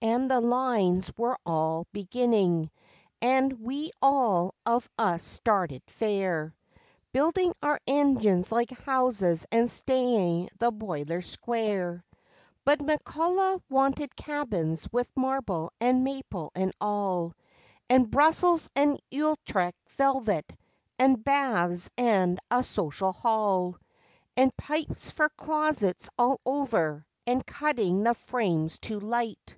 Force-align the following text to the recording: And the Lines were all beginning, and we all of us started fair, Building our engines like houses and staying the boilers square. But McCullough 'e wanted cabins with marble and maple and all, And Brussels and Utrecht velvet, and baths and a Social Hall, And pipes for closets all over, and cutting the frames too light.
And 0.00 0.30
the 0.30 0.40
Lines 0.40 1.10
were 1.16 1.36
all 1.44 1.84
beginning, 1.90 2.70
and 3.20 3.52
we 3.60 3.90
all 4.00 4.54
of 4.64 4.88
us 4.96 5.24
started 5.24 5.82
fair, 5.88 6.54
Building 7.12 7.52
our 7.64 7.80
engines 7.84 8.52
like 8.52 8.70
houses 8.82 9.44
and 9.50 9.68
staying 9.68 10.50
the 10.60 10.70
boilers 10.70 11.26
square. 11.28 12.04
But 12.64 12.78
McCullough 12.78 13.58
'e 13.58 13.62
wanted 13.68 14.14
cabins 14.14 14.88
with 14.92 15.10
marble 15.16 15.72
and 15.80 16.04
maple 16.04 16.52
and 16.54 16.72
all, 16.80 17.32
And 17.90 18.08
Brussels 18.08 18.70
and 18.76 19.00
Utrecht 19.10 19.76
velvet, 19.96 20.56
and 20.96 21.24
baths 21.24 21.90
and 21.98 22.38
a 22.52 22.62
Social 22.62 23.10
Hall, 23.10 23.76
And 24.36 24.56
pipes 24.56 25.10
for 25.10 25.28
closets 25.30 26.08
all 26.16 26.40
over, 26.46 27.04
and 27.26 27.44
cutting 27.44 28.04
the 28.04 28.14
frames 28.14 28.78
too 28.78 29.00
light. 29.00 29.56